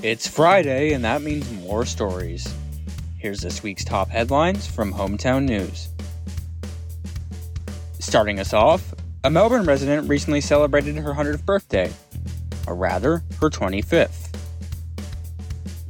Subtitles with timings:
[0.00, 2.46] It's Friday, and that means more stories.
[3.18, 5.88] Here's this week's top headlines from Hometown News.
[7.98, 11.92] Starting us off, a Melbourne resident recently celebrated her 100th birthday,
[12.68, 14.36] or rather, her 25th.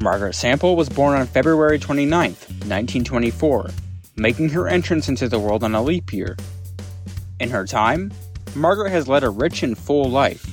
[0.00, 3.70] Margaret Sample was born on February 29, 1924,
[4.16, 6.34] making her entrance into the world on a leap year.
[7.40, 8.10] In her time,
[8.54, 10.46] Margaret has led a rich and full life,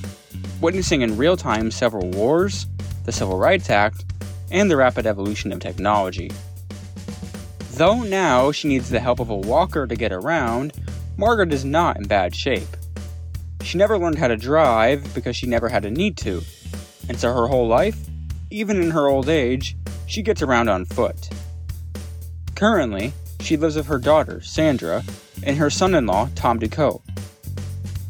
[0.60, 2.66] witnessing in real time several wars,
[3.06, 4.04] the Civil Rights Act,
[4.50, 6.30] and the rapid evolution of technology.
[7.72, 10.72] Though now she needs the help of a walker to get around,
[11.16, 12.76] Margaret is not in bad shape.
[13.62, 16.42] She never learned how to drive because she never had a need to,
[17.08, 17.96] and so her whole life,
[18.50, 19.76] even in her old age,
[20.06, 21.28] she gets around on foot.
[22.54, 25.04] Currently, she lives with her daughter, Sandra,
[25.44, 27.00] and her son in law, Tom Ducot.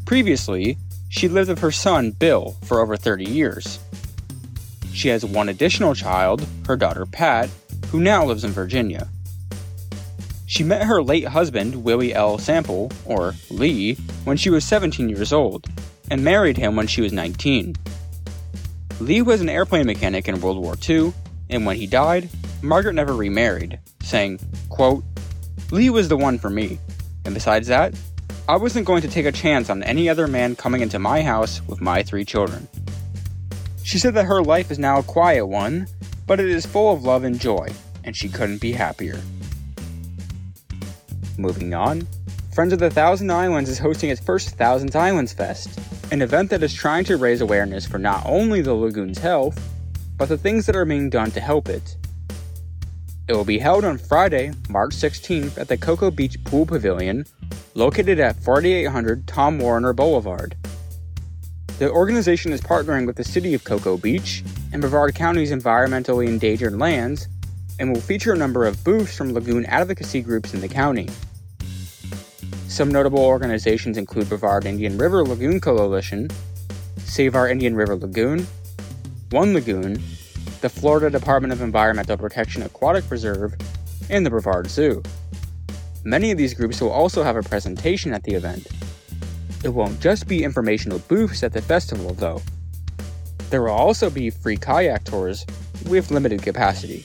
[0.05, 0.77] Previously,
[1.09, 3.79] she lived with her son, Bill, for over 30 years.
[4.97, 7.51] She has one additional child, her daughter Pat,
[7.89, 9.07] who now lives in Virginia.
[10.47, 12.39] She met her late husband, Willie L.
[12.39, 15.67] Sample, or Lee, when she was 17 years old,
[16.09, 17.75] and married him when she was 19.
[18.99, 21.13] Lee was an airplane mechanic in World War II,
[21.51, 22.27] and when he died,
[22.63, 24.39] Margaret never remarried, saying,
[24.69, 25.03] quote,
[25.69, 26.79] Lee was the one for me,
[27.23, 27.93] and besides that,
[28.49, 31.61] I wasn't going to take a chance on any other man coming into my house
[31.67, 32.67] with my three children.
[33.87, 35.87] She said that her life is now a quiet one,
[36.25, 37.69] but it is full of love and joy,
[38.03, 39.17] and she couldn't be happier.
[41.37, 42.05] Moving on,
[42.53, 45.79] Friends of the Thousand Islands is hosting its first Thousand Islands Fest,
[46.11, 49.57] an event that is trying to raise awareness for not only the lagoon's health,
[50.17, 51.95] but the things that are being done to help it.
[53.29, 57.25] It will be held on Friday, March 16th at the Cocoa Beach Pool Pavilion,
[57.73, 60.57] located at 4800 Tom Warner Boulevard.
[61.79, 66.79] The organization is partnering with the City of Cocoa Beach and Brevard County's environmentally endangered
[66.79, 67.27] lands
[67.79, 71.07] and will feature a number of booths from lagoon advocacy groups in the county.
[72.67, 76.31] Some notable organizations include Brevard Indian River Lagoon Coalition,
[76.97, 78.47] Save Our Indian River Lagoon,
[79.29, 80.01] One Lagoon,
[80.61, 83.53] the Florida Department of Environmental Protection Aquatic Reserve,
[84.09, 85.03] and the Brevard Zoo.
[86.03, 88.65] Many of these groups will also have a presentation at the event.
[89.63, 92.41] It won't just be informational booths at the festival, though.
[93.49, 95.45] There will also be free kayak tours
[95.87, 97.03] with limited capacity.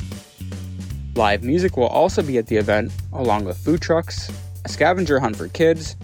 [1.14, 4.30] Live music will also be at the event, along with food trucks,
[4.64, 5.96] a scavenger hunt for kids,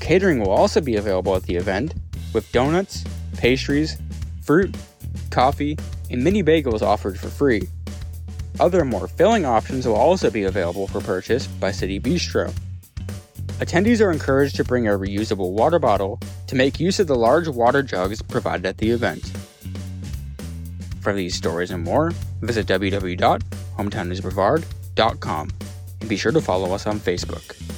[0.00, 1.94] Catering will also be available at the event,
[2.32, 3.04] with donuts,
[3.36, 3.98] pastries,
[4.42, 4.74] fruit,
[5.30, 5.76] coffee,
[6.10, 7.68] and mini bagels offered for free.
[8.60, 12.52] Other more filling options will also be available for purchase by City Bistro.
[13.60, 17.48] Attendees are encouraged to bring a reusable water bottle to make use of the large
[17.48, 19.32] water jugs provided at the event.
[21.00, 25.50] For these stories and more, visit www.hometownnewsbrevard.com
[26.00, 27.77] and be sure to follow us on Facebook.